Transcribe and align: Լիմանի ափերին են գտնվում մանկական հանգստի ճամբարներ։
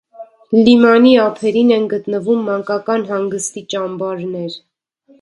Լիմանի 0.67 1.11
ափերին 1.25 1.69
են 1.77 1.87
գտնվում 1.93 2.43
մանկական 2.49 3.07
հանգստի 3.13 3.67
ճամբարներ։ 3.75 4.61